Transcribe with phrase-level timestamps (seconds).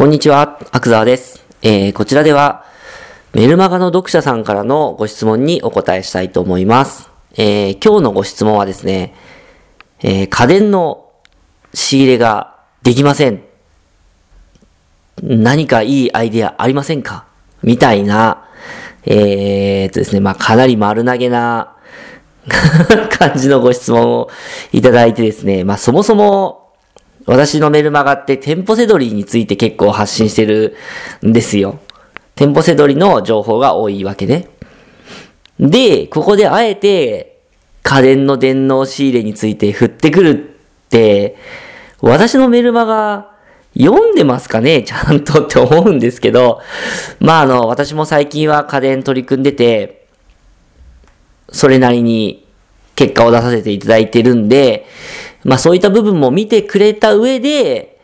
[0.00, 1.44] こんにちは、アクザーです。
[1.60, 2.64] えー、こちらでは、
[3.34, 7.10] メルマガの読者さんからのご質問にお答えしたいと思います。
[7.34, 9.14] えー、今日のご質問はですね、
[10.02, 11.10] えー、家電の
[11.74, 13.42] 仕入れができません。
[15.22, 17.26] 何かいいアイデアありませんか？
[17.62, 18.48] みたいな、
[19.04, 21.76] えーっとですね、まあ、かなり丸投げな
[23.18, 24.30] 感じのご質問を
[24.72, 26.59] いただいてですね、まあ、そもそも、
[27.30, 30.74] 私のメルマガって店舗セドリについて結構発信してる
[31.24, 31.78] んですよ。
[32.34, 34.48] 店舗セドリの情報が多いわけね。
[35.60, 37.38] で、ここであえて
[37.84, 41.36] 家電の電脳仕入れについて振ってくるって、
[42.00, 43.30] 私のメルマガ
[43.78, 44.82] 読んでますかね？
[44.82, 46.60] ちゃんとって思うんですけど、
[47.20, 50.08] まああの、私も最近は家電取り組んでて、
[51.52, 52.44] それなりに
[52.96, 54.86] 結果を出させていただいてるんで、
[55.44, 57.98] まあそういった部分も見てくれた上で、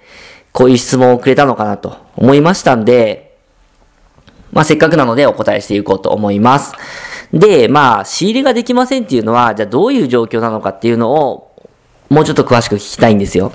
[0.53, 3.37] こういう質問をくれたのかなと思いましたんで、
[4.53, 6.73] まあせっかくなのでお答えしていこうと思います。
[7.33, 11.53] で、まあ仕入れができませんっていうのは、じゃあどういう状況なのかっていうのを、
[12.09, 13.53] もうちょっと詳しく聞きたいんですよ。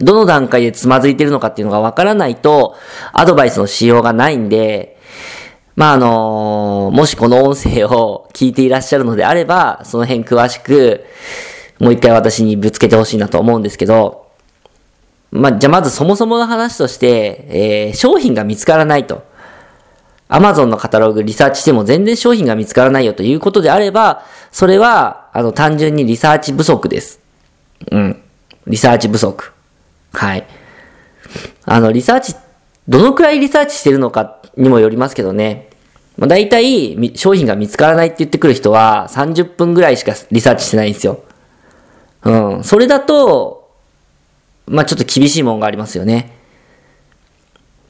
[0.00, 2.76] どの段階でつまずいてるのかっていうのがわからないと、
[3.12, 4.98] アドバイスのしようがないんで、
[5.76, 11.04] まあ、あのもしこの音声を聞いていらっしゃるのであれば、その辺詳しく、
[11.80, 14.30] もう一回私にぶつけてほしいなと思うんですけど、
[15.32, 19.28] まあ、じゃあまずそもそもの話として、えー、商品が見つからないと。
[20.28, 27.18] Amazon のカタログリサーチしても全然商品が見つからないよということであれば、それは、あの、単純にリサーチ不足です。
[27.90, 28.22] うん。
[28.66, 29.52] リサーチ不足。
[30.12, 30.46] はい。
[31.64, 32.34] あの、リサーチ、
[32.86, 35.70] どのくらいリサーチしてるのかにもよりますけどね。
[36.16, 41.24] まあ、大体、商品が見つからないって言ってくる人は30分ぐらいしかリサーチしてないんですよ。
[42.24, 42.64] うん。
[42.64, 43.70] それだと、
[44.66, 46.36] まあ、ちょっと厳しいもんがありますよね。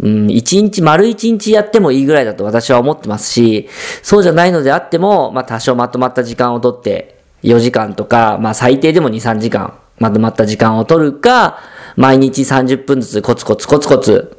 [0.00, 3.68] うん、一日、丸一日やってもいいぐらいだと私は思ってますし、
[4.02, 11.58] そうじゃないのであっても、まあ、多少まとまった時間をとって、4時間とか、まあ、最低でも2、3時間、まとまった時間を取るか、
[11.96, 14.38] 毎日30分ずつコツコツコツコツ、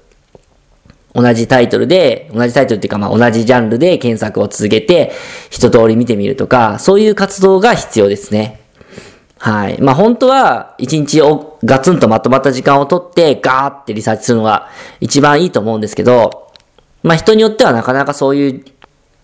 [1.14, 5.12] 同じタイトルで、同じタイトルっていうかまあ同じジャンルで検索を続けて、
[5.50, 8.61] 一通り見てみるとか、そういう活動が必要ですね。
[9.42, 9.82] はい。
[9.82, 14.70] まあ本当は、一日をガツンとまとまった時間を取って、ガーってリサーチするのが
[15.00, 16.52] 一番いいと思うんですけど、
[17.02, 18.66] まあ人によってはなかなかそういう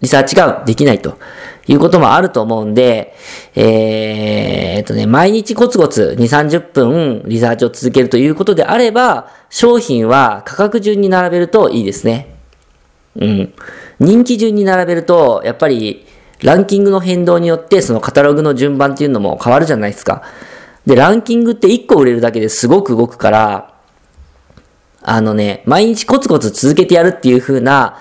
[0.01, 1.19] リサーチができないと
[1.67, 3.15] いうこともあると思うんで、
[3.53, 12.33] えー、っとね、毎日コツコツ2、30分リサーチを続けるということであれば、商品は価格順に並べるといいですね。
[13.17, 13.53] うん。
[13.99, 16.07] 人気順に並べると、やっぱり、
[16.43, 20.23] ランキングの変動によって、そのカタログの順番っていうのも変わるじゃないですか。
[20.85, 23.73] で、ランキングって1個売れるだけですごく動くから、
[25.01, 27.97] あのね、毎日コツコツ続けてやるっていう風な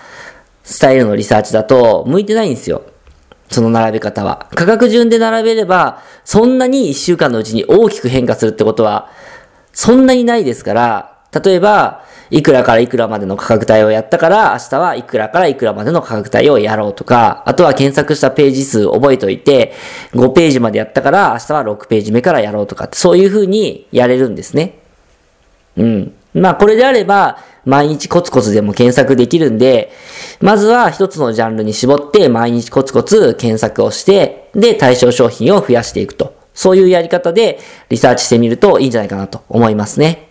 [0.64, 2.82] スタイルのリサーチだと向いてないんですよ。
[3.48, 4.48] その並べ方は。
[4.54, 9.10] 価格順で並べれば、そんなに1週間のうちに大きく変化するってことは、
[9.72, 19.72] そんなにないですから、例えば、いくらからいくらまでの価格帯をやったから、明日はいくらからいくらまでの価格帯をやろうとか、あとは検索したページ数覚えておいて、
[20.12, 24.78] 5ページまでやったから、明日は6ページ目からやろうとかって、そういう風にやれるんですね。
[25.76, 26.12] うん。
[26.34, 29.92] まあこれであれば、毎日コツコツでも検索できるんで、
[30.40, 36.34] まずは一つのジャンルに絞って毎日コツコツ検索をして、で、対象商品を増やしていくと。
[36.54, 37.58] そういうやり方で
[37.90, 40.30] リサーチしてみるといいんじゃないかなと思いますね。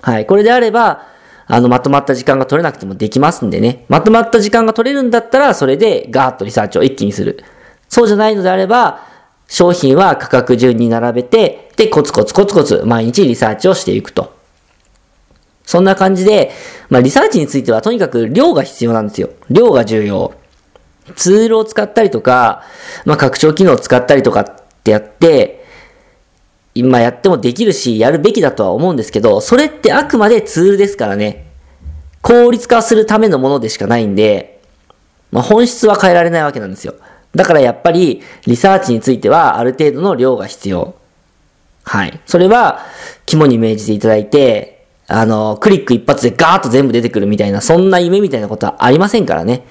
[0.00, 0.26] はい。
[0.26, 1.06] これであれば、
[1.46, 3.84] あの、まとまった時間が取れなくてもできますんでね。
[3.88, 7.44] まとまった時間が取れるんだったら、それでガーッとリサーチを一気にする。
[7.88, 9.00] そうじゃないのであれば、
[9.48, 14.34] 商品は価格順に並べて、で、コツコツコツコツ毎日リサーチをしていくと。
[15.64, 16.52] そんな感じで、
[16.88, 19.30] まあ、リサーチについてはとにかく量が必要なんですよ。
[19.50, 20.32] 量が重要。
[21.16, 22.62] ツールを使ったりとか、
[23.04, 24.46] まあ、拡張機能を使ったりとかっ
[24.84, 25.61] てやって、
[26.74, 31.50] 今やってもできるし、やるべきだとは思うんですけど、それってあくまでツールですからね。
[32.22, 34.60] 効率化するためのものでしかないんで、
[35.30, 36.94] まあ、本質は変えられないわけなんですよ。
[37.34, 40.94] だからやっぱり、リサーチについてはある程度の量が必要。
[41.84, 42.20] はい。
[42.26, 42.80] それは、
[43.26, 49.64] 肝に銘じていただいて、あの、クリック一発でガーッと全部出てくるみたいな、そんな夢みたいなことはありませんからね。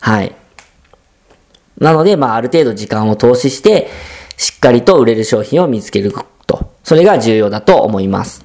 [0.00, 0.34] はい。
[1.78, 3.90] なので、まあ、ある程度時間を投資して、
[4.36, 6.12] しっかりと売れる商品を見つける。
[6.82, 8.44] それが重要だと思います。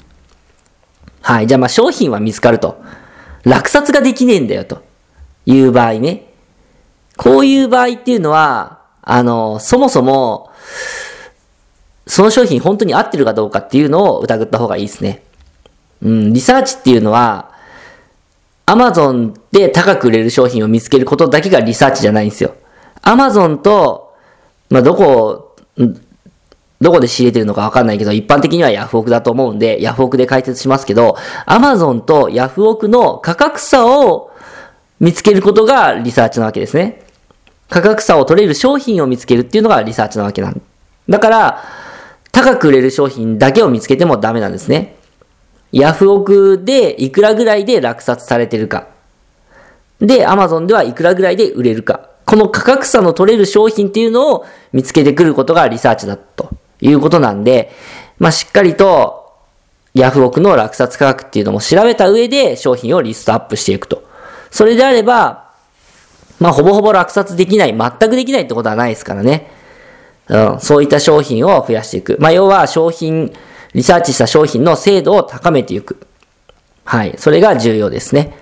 [1.22, 1.48] はい。
[1.48, 2.82] じゃあ、まあ、商品は見つかると。
[3.44, 4.84] 落札ができねえんだよ、と
[5.46, 6.34] いう場合ね。
[7.18, 10.52] こういう場合っていうのは、あの、そもそも、
[12.06, 15.24] その商品本当に合ってるかどうかっていうのを疑った方がいいですね。
[16.02, 17.52] うん、リサーチっていうのは、
[18.66, 22.56] アマゾンで高く売れる商品を見つけることだけがリサーチじゃないんですよ。
[23.02, 24.14] アマゾンと、
[24.70, 25.56] まあ、どこ、
[26.80, 34.32] どこで仕入れてるのかわかんないけど、一般的にはヤフオクだと思うんで、ヤフオクで解説しますけど、アマゾンとヤフオクの価格差を
[35.00, 37.04] 見つけることがリサーチなわけですね。
[37.70, 40.62] 価格差を取れる商品を見つけるっていうのがリサーチなわけなん
[41.10, 41.64] だから、
[42.32, 44.96] 高く売れる商品だけを見つけてもダメなんですね。
[45.72, 48.88] ヤフオクでいくらぐらいで落札されてるか。
[50.00, 52.10] で、アマゾンではいくらぐらいで売れるか。
[52.26, 56.50] この価格差の取れる商品っていうのを見つけてくることがリサーチだと
[56.82, 57.72] いうことなんで、
[58.20, 59.34] まあ、しっかりと
[59.94, 64.04] ヤフオクの落札価格っていうのも調べた上で商品をリストアップしていくと。
[64.52, 65.52] それであれば、
[66.40, 69.52] まあ、ほぼほぼ落札できない、全くできないってことはないですからね。
[70.30, 72.18] うん、そういった商品を増やしていく。
[72.20, 73.34] まあ、要は商品、
[73.74, 76.06] リサーチした商品の精度を高めていく。
[76.84, 77.16] はい。
[77.18, 78.38] それが重要ですね。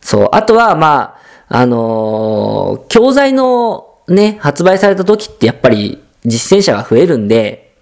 [0.00, 0.28] そう。
[0.32, 1.16] あとは、ま
[1.48, 7.74] あ、あのー、教材のね、発売された時ってやっぱり実践者が増えるんで、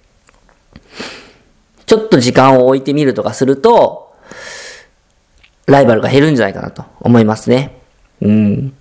[1.87, 4.15] ちょっと時間を置いてみるとかすると、
[5.67, 7.81] ライバルが減るんじゃないかなと思いますね。
[8.21, 8.75] うん。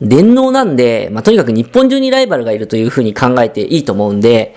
[0.00, 4.54] 電脳なんで、まあ、とにかく日本中にライバルがいるというふうに考えていいと思うんで、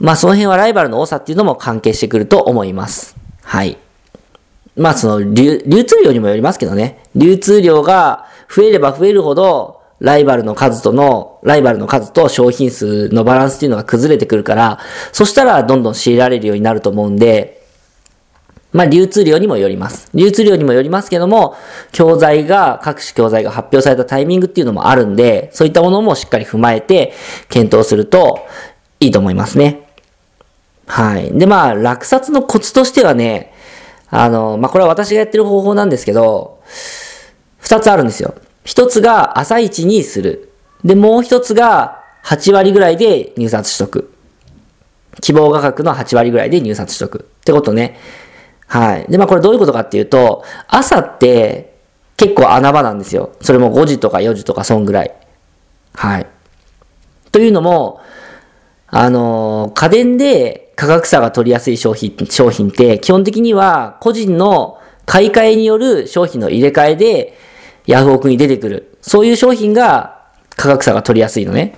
[0.00, 3.16] まあその辺はライバルの多さっていうのも関係してくると思います。
[3.42, 3.76] はい。
[4.76, 7.02] まあその流流通量にもよりますけどね。
[7.14, 14.78] 流通量が増えれば増えるほど、ライバルの数との、ライバルの数と商品数のバランスっていうのが崩れてくるから、
[15.12, 17.58] そしたらどんどん仕入れられるようになると思うんで、
[18.72, 20.10] まあ流通量にもよります。
[20.14, 21.56] 流通量にもよりますけども、
[21.90, 27.12] 教材が、各種教材が発表されたタイミングっていうのもあるんで、そういったものもしっかり踏まえて
[27.48, 28.46] 検討すると
[29.00, 29.88] いいと思いますね。
[30.86, 31.30] はい。
[31.36, 33.52] で、まあ、落札のコツとしてはね、
[34.10, 36.60] あの、まあ、これは私がやってる方法なんですけど、
[37.58, 38.34] 二つあるんですよ。
[38.68, 40.52] 一つが朝一にする。
[40.84, 44.12] で、もう一つが8割ぐらいで入札しとく。
[45.22, 47.30] 希望価格の8割ぐらいで入札しとく。
[47.40, 47.98] ってことね。
[48.66, 49.06] はい。
[49.10, 51.78] で、まあこれどういうことかっていうと、朝って
[52.18, 53.32] 結構穴場なんですよ。
[53.40, 55.14] それも5時とか4時とかそんぐらい。
[55.94, 56.26] はい。
[57.32, 58.02] というのも、
[58.88, 67.47] あのー、家電で価格差が取りやすい商品、商品って基本的には個人の買い替えによる商品の入れ替えで
[67.88, 68.98] ヤフオクに出てくる。
[69.00, 70.18] そういう商品が
[70.50, 71.74] 価格差が取りやすいのね。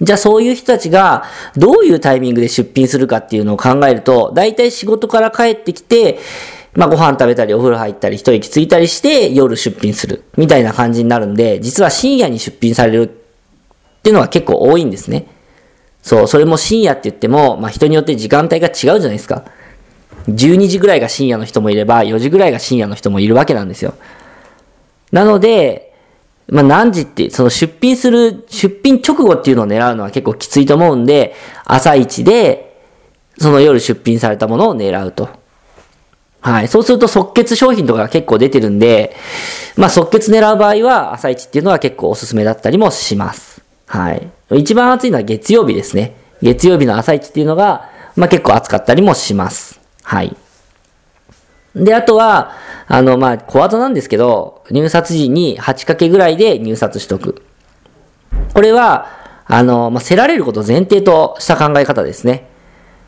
[0.00, 1.24] じゃあそういう人たちが
[1.56, 6.20] どういうタイミングで出品するかっていうのを考えると、大体仕事から帰ってきて、
[6.74, 13.06] まあご飯食べたりお風呂入ったり一息ついたりして夜出品するみたいな感じになるんで、実は深夜に出品されるっ
[14.02, 15.26] ていうのは結構多いんですね。
[16.00, 19.44] そう、それも深夜って言っても、まあ人によって時間帯が違うじゃないですか。
[20.28, 23.94] 12時ぐらいが深夜の人もいれば、4時ぐらいが深夜の人もいるわけなんですよ。
[25.12, 25.92] なので、
[26.48, 31.34] まあ何時って、その出品する、出品直後っていうのを狙うのは結構きついと思うんで、
[31.64, 32.76] 朝一で、
[33.38, 35.28] その夜出品されたものを狙うと。
[36.40, 36.68] はい。
[36.68, 39.14] そうすると即決商品とかが結構出てるんで、
[39.76, 43.62] まあ即決狙う場合は朝一っていうのは結構おすすめだったりもします。
[43.86, 44.30] はい。
[44.52, 46.16] 一番暑いのは月曜日ですね。
[46.42, 49.80] 月曜日の朝一っていうのが、まあ、結構暑かったりもします。
[50.02, 50.36] はい。
[51.74, 52.52] で、あとは、
[52.88, 57.42] あの、まあ、小技なんですけど、入札時に8掛けぐらいで入札しとく。
[58.54, 59.06] これは、
[59.46, 62.48] あの、まあ、せられることを前提とした考え方ですね。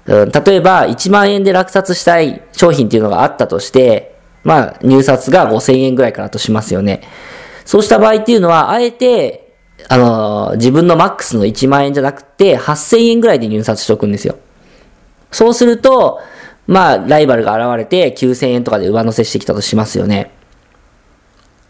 [0.07, 7.03] うん、例えば、1万円で落札したい商品っていうのがあったとして、まあ、入札が5000円ぐらいからとしますよね。
[7.65, 9.55] そうした場合っていうのは、あえて、
[9.89, 14.37] あの、自分のマックスの1万円じゃなくて、8000円ぐらいで入札しておくんですよ。
[15.31, 16.21] そうすると、
[16.67, 20.31] まあ、ライバルが現れて9000円とかで上乗せしてきたとしますよね。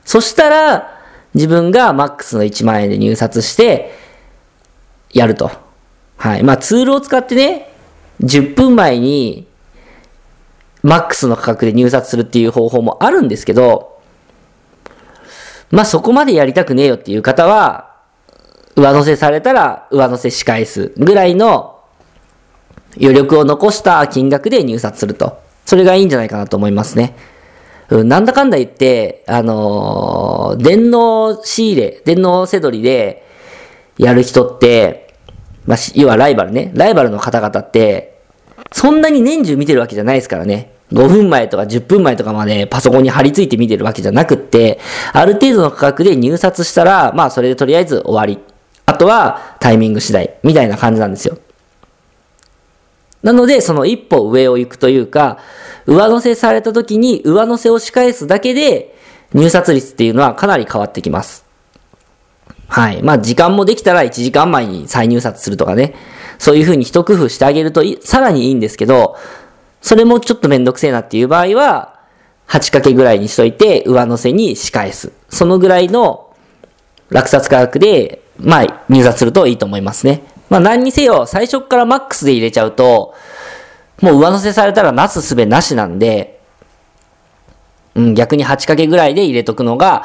[0.05, 1.01] そしたら、
[1.35, 3.95] 自分がマックスの1万円で入札して、
[5.13, 5.51] やると。
[6.17, 6.43] はい。
[6.43, 7.73] まあ、ツールを使ってね、
[8.23, 9.47] 10分前に、
[10.83, 14.01] マックスの価格で入札するっていう方法もあるんですけど、
[15.71, 17.93] まあそこまでやりたくねえよっていう方は、
[18.77, 21.79] 上乗せされたら上乗せし返すぐらいの
[22.99, 25.41] 余力を残した金額で入札すると。
[25.65, 27.17] それがいいんじゃないかなと思いますね。
[28.05, 33.27] なんだかんだ言って、あのー、電脳仕入れ、電脳せどりで
[33.99, 35.15] やる人って、
[35.67, 36.73] まあ、要はライバルね。
[36.75, 38.21] ライバルの方々って、
[38.73, 40.73] そんなに年中見てるわけじゃないですからね。
[40.93, 44.79] 5分前とか10分前とかまでパソコンに貼り付いて見てるわけじゃなくって、
[45.13, 48.39] ある程度の価格で入札したら、まあそれでとりあえず終わり。
[48.85, 51.39] あとはタイミング次第、みたいな感じなんですよ。
[53.23, 55.39] なので、その一歩上を行くというか、
[55.87, 58.97] 上乗せされた時に上乗せを仕返すだけで、
[59.33, 61.45] 入札率っていうのはかなり変わってきます。
[62.69, 63.03] はい。
[63.03, 65.95] まあ、時間もできたら1時間前に再入札するとかね。
[66.39, 69.17] そういう風に一工夫してあげるとさらにいいんですけど、
[69.81, 72.01] それもちょっとめんどくせえなっていう場合は、
[72.49, 75.13] 8掛けぐらいにしといて、上乗せに仕返す。
[75.29, 76.35] そのぐらいの
[77.11, 80.23] 落札価格で、まあ、入札するといいと思いますね。
[80.53, 83.15] まあ、何にせよ、最初からマックスで入れちゃうと、
[84.03, 86.43] もう上乗せされたらなすすべなしなんで、
[87.95, 90.05] うん、逆に8掛けぐらいで入れとくのが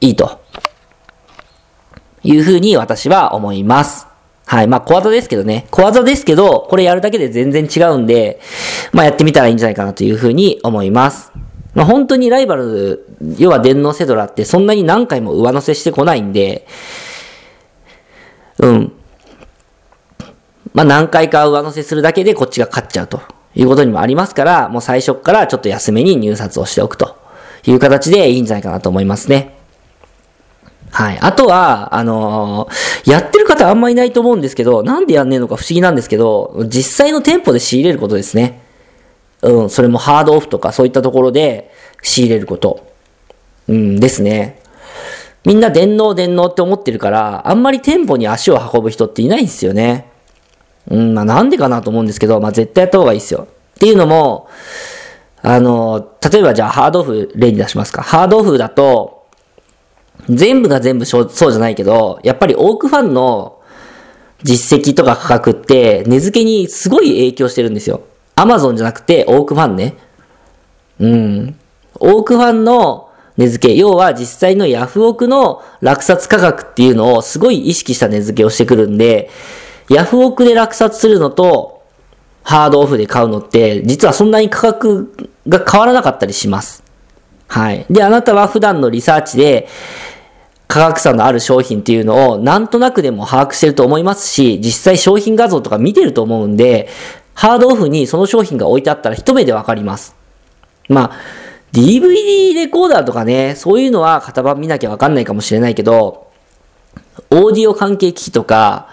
[0.00, 0.40] いいと。
[2.22, 4.06] いうふうに私は思います。
[4.46, 4.68] はい。
[4.68, 5.66] まあ、小技ですけどね。
[5.72, 8.40] 小技ですけど、これやるだけで全然違うんで、
[8.92, 11.32] まあ、やってみたらいいんじゃないかなというふうに思います。
[11.74, 13.04] まあ、本当にライバル、
[13.36, 16.68] 要は電脳セドラってそんなに何回も上乗せしてこないんで、
[18.58, 18.92] うん。
[20.74, 23.20] まあ、何回か上乗せするだけでこっちが勝っちゃうと
[23.54, 27.16] いうことにもありますから、もう最初からちょっと安めに入札をしておくと
[27.66, 29.56] いう形でいいんじゃないかなと思いますね。
[30.90, 31.18] はい。
[31.20, 38.62] あとは、あのー、やってる方あんまいないと思うんですけど、なんでやんねえのか不思議なんですけど、実際の店舗で仕入れることですね。
[39.42, 41.70] うん、それもハードオフとかそういったところで
[42.02, 42.86] 仕入れること。
[43.68, 44.60] うん、ですね。
[45.44, 50.06] みんな電脳電脳って思ってるから、あんまり店舗に足を運ぶ人っていないんですよね。
[50.90, 53.46] うん、まあなんでかなと思うんですけど、まあ絶対やった方がいいですよ。
[53.76, 54.48] っていうのも、
[55.42, 58.02] あの、例えばじゃあハードオフ例に出しますか。
[58.02, 59.26] ハードオフだと、
[60.28, 63.60] 全部が全部そうじゃないけど、やっぱり多くファンの
[64.42, 68.02] 実績とか価格って値付けにすごい影響してるんですよ。
[68.34, 69.96] アマゾンじゃなくてオークファンね。
[71.00, 71.58] うん。
[72.00, 79.30] オークファンの値付け、要は実際のヤフオクの落札価格っていうのをすごい意識した値付けをしてくるんで、
[79.88, 81.82] ヤフオクで落札するのと
[82.42, 85.12] ハードオフで買うのって実はそんなに価格
[85.48, 86.82] が変わらなかったりします。
[87.48, 87.86] はい。
[87.90, 89.68] で、あなたは普段のリサーチで
[90.66, 96.88] 価格差のある商品っていうのをなんとなくでも把握してると思いますし、実際商品画像とか見てると思うんで、
[97.34, 100.14] ハードオフにその商品が置いてあったら一目でわかります。
[100.88, 101.16] まあ、
[101.72, 106.30] DVD レコーダーとかね、そういうのは型番見なきゃわかんないかもしれないけど、
[107.30, 108.88] オーディオ関係機器とか、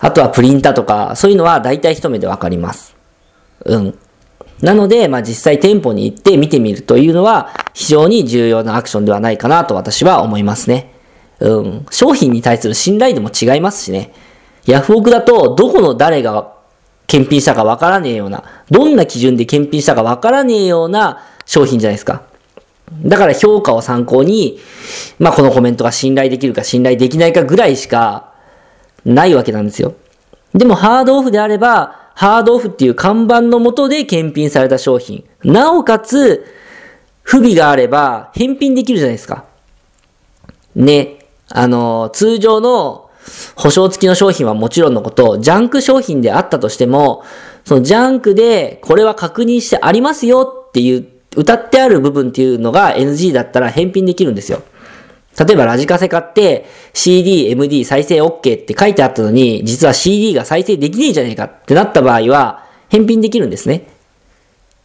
[0.00, 2.96] あとはプリンタとか、そういうのは大体一目でわかります。
[3.64, 3.98] うん。
[4.60, 10.94] なので、まあ実際店舗に行って見てみるというのは非常に重要なアクションではないかなと私は思いますね。
[11.40, 14.12] うん、商品に対する信頼度も違いますしね。
[14.66, 16.52] ヤフオクだと、どこの誰が
[17.06, 22.22] 検品したかわからねえような、どんな基準で検品したかわからねえような商品じゃないですか。
[23.02, 24.58] だから評価を参考に、
[25.18, 28.27] まあこのコメントが信頼できるか信頼できないかぐらいしか
[29.04, 29.94] ないわけなんですよ。
[30.54, 35.24] でもハードオフであれば、ハードオフっていう看板のもとで検品された商品。
[35.44, 36.44] なおかつ、
[37.22, 39.44] 不備があれば返品できるじゃないですか。
[40.74, 41.26] ね。
[41.50, 43.10] あの、通常の
[43.54, 47.22] 保証付きの商品はもちろんのこと、ジャンク商品であったとしても、
[47.64, 54.62] そのジャンクでこれは確認してありますよっていう、歌ってある部分っていうのが NG だったら返品できるんですよ。
[55.36, 63.88] 例えばラジカセ買って CD、MD 再生 OK って書いてあったのに、実は CD が再生できねえじゃねえかってなった場合は、返品できるんですね。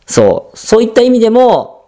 [0.06, 0.58] そう。
[0.58, 1.86] そういった意味でも、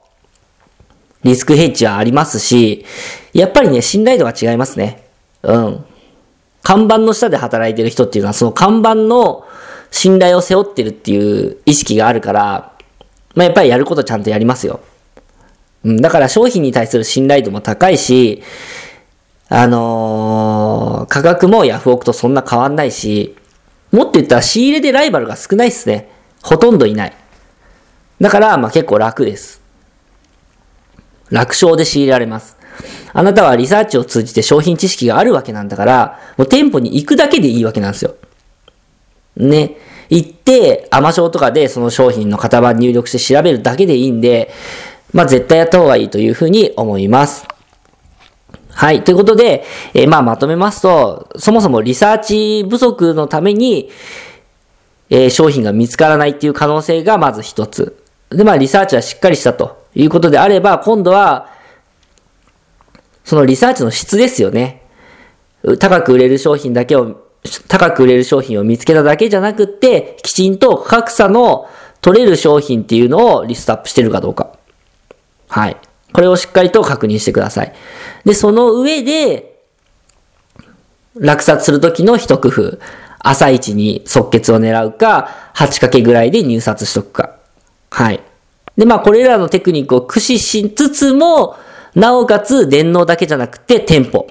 [1.23, 2.85] リスクヘッジはありますし、
[3.33, 5.03] やっぱりね、信頼度が違いますね。
[5.43, 5.85] うん。
[6.63, 9.45] 看板の下で働いてる人っていうのは、その看板の
[9.91, 12.73] 信頼を背負ってるっていう意識があるから、
[13.35, 14.79] まあ、やっぱりやることちゃんとやりますよ。
[15.85, 18.41] うん、だから商品に対する信頼度も高いし、
[19.47, 23.35] あのー、価格もヤフオクとそんな変わんないし、
[23.91, 26.09] もっと言ったら仕入れでライバルが少ないっすね。
[26.41, 27.13] ほとんどいない。
[28.19, 29.61] だから、まあ結構楽です。
[31.29, 32.57] 楽勝で仕入れられます。
[33.13, 38.15] あなたはリサーチを通じて商品知識があるわけなんだから、もう店舗に行くだけでいいわけなんですよ。
[39.37, 39.77] ね。
[40.09, 44.51] 行って、アマショーとかでその商品の型番入力して調べるだけでいいんで、
[45.15, 47.47] まあ絶対やった方がいいというふうに思います。
[48.69, 49.03] はい。
[49.03, 53.89] ということで、えー、まあまとめますと、そもそもリサーチ不足のために、
[55.09, 58.03] えー、商品が見つからないっていう可能性がまず一つ。
[58.29, 59.85] で、まあリサーチはしっかりしたと。
[59.95, 61.49] いうことであれば、今度は、
[63.23, 64.83] そのリサーチの質ですよね。
[65.79, 67.21] 高く売れる商品だけを、
[67.69, 71.69] 高く売れる商品を見つけただけじゃなくって、きちんと価格差の
[72.01, 74.54] 取れる商品っていうのをリストアップしてるかどうか。
[75.55, 75.77] はい。
[76.11, 77.73] これをしっかりと確認してください。
[78.25, 79.61] で、その上で、
[81.15, 82.77] 落札するときの一工夫。
[83.19, 87.37] 朝一に即決を狙うか、8掛けぐらいで入札しとくか。
[87.89, 88.19] はい。
[88.75, 91.55] で、まあ、これらのテクニックを駆使しつつも、
[91.95, 94.27] なおかつ、電脳だけじゃなくて、店舗。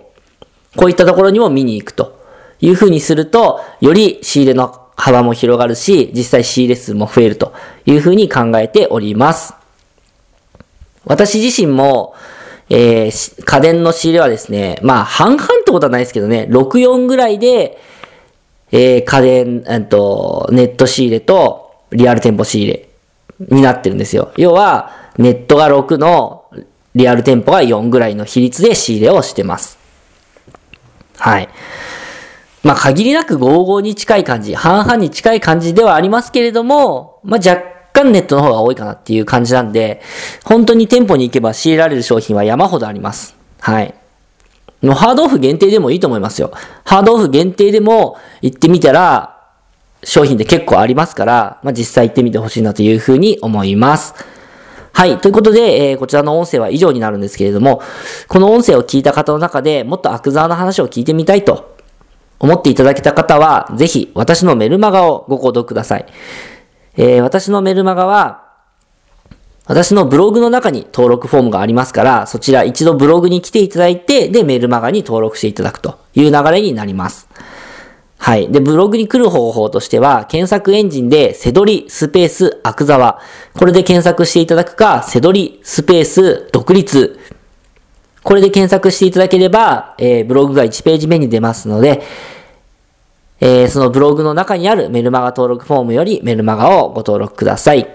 [0.77, 2.21] こういったところにも見に行くと
[2.61, 7.55] いう風にすると、より仕入れの幅も広がるし、実際仕入れ数も増えると
[7.87, 9.55] いう風に考えております。
[11.07, 12.15] 私自身も、
[12.71, 17.79] えー、家電の仕入れはですね、まあ、半々ってことはないですけどね、6、4ぐらいで、
[18.73, 22.89] えー、家電、えっと、ネット仕入れと、リアル店舗仕入れ
[23.39, 24.33] になってるんですよ。
[24.37, 26.45] 要は、ネットが6の、
[26.95, 29.79] リアル店舗が4ぐらいの比率で仕入れをしてます。
[31.19, 31.49] はい。
[32.63, 40.03] まあ、限りなく55に近い感じ、半々に近い感じではありますけれども、まあ、若干ネットの方が多いかなっていう感じなんで、
[40.45, 43.37] 本当に店舗に行けば仕入れられる商品は山ほどあります。
[43.61, 43.95] はい。
[44.83, 46.53] のハードオフ限定でもいいと思いますよ。
[46.85, 49.41] ハードオフ限定でも行ってみたら、
[50.03, 54.15] 商品で結構ありますから、まあ、実際行ってみてほしいなというふうに思います。
[54.93, 55.19] はい。
[55.19, 57.81] ということで、えー、こちらの音声は以上になるんですけれども、
[58.29, 61.77] この音声を聞いた方の中でもっとアクザーの話を聞いてみたいと
[62.39, 66.07] 思っていただけた方は、ぜひ私のメルマガをご購読ください。
[66.97, 68.45] えー、私のメルマガは、
[69.67, 77.29] 私のブログの中に登録フォームがありますから、そちら一度ブログに来ていただいて、で、メルマガに登録していただくという流れになります。
[78.19, 78.51] はい。
[78.51, 83.21] で、ブログに来る方法としては、検索エンジンで、セドリ、スペース、アクザワ。
[83.59, 87.19] これで検索していただくか、セドリ、スペース、独立。
[88.23, 92.03] これで検索していただければ、えー、ブログが1ページ目に出ますので、
[93.47, 97.87] えー、そのブログの中にあるメルマガ登録フォームよりメルマガをご登録ください。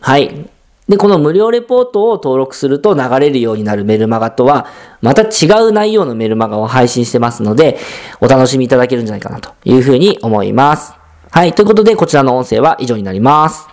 [0.00, 0.50] はい。
[0.88, 4.66] で、この無料レポートを登録すると流れるようになるメルマガとは、
[5.00, 7.78] また違う内容のメルマガを配信してますので、
[8.20, 10.94] お楽しみいただけるんじゃないかなというふうに思います。
[11.30, 11.52] はい。
[11.52, 13.71] ということで、こちらの音声は以上になります。